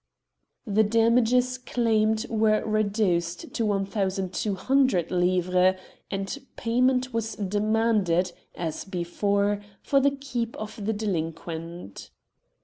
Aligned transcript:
The 0.65 0.81
damages 0.81 1.59
claimed 1.59 2.25
were 2.27 2.65
reduced 2.65 3.53
to 3.53 3.67
1 3.67 4.29
200 4.31 5.11
livres, 5.11 5.75
and 6.09 6.39
payment 6.55 7.13
was 7.13 7.35
demanded, 7.35 8.31
as 8.55 8.83
before, 8.83 9.61
for 9.83 9.99
the 9.99 10.09
keep 10.09 10.57
of 10.57 10.83
the 10.83 10.93
delinquent. 10.93 12.09